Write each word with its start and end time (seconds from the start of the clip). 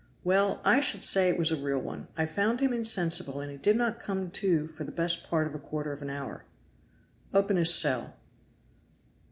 "Well, 0.23 0.61
I 0.65 0.79
should 0.79 1.03
say 1.03 1.29
it 1.29 1.37
was 1.37 1.51
a 1.51 1.55
real 1.55 1.77
one. 1.77 2.07
I 2.17 2.25
found 2.25 2.59
him 2.59 2.73
insensible 2.73 3.39
and 3.39 3.51
he 3.51 3.57
did 3.57 3.75
not 3.75 3.99
come 3.99 4.31
to 4.31 4.65
for 4.65 4.83
best 4.85 5.29
part 5.29 5.45
of 5.45 5.53
a 5.53 5.59
quarter 5.59 5.91
of 5.93 6.01
an 6.01 6.09
hour." 6.09 6.43
"Open 7.35 7.55
his 7.55 7.71
cell." 7.71 8.15